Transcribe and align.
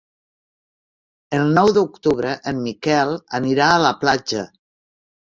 El 1.39 1.51
nou 1.57 1.67
d'octubre 1.75 2.31
en 2.51 2.61
Miquel 2.69 3.13
anirà 3.41 3.67
a 3.75 3.83
la 3.83 3.91
platja. 4.05 4.47